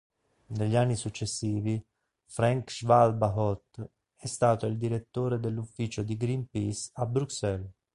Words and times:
Negli 0.47 0.75
anni 0.75 0.95
successivi, 0.95 1.79
Frank 2.25 2.71
Schwalba-Hoth 2.71 3.87
è 4.15 4.25
stato 4.25 4.65
il 4.65 4.75
direttore 4.79 5.39
dell'ufficio 5.39 6.01
di 6.01 6.17
Greenpeace 6.17 6.89
a 6.93 7.05
Bruxelles. 7.05 7.69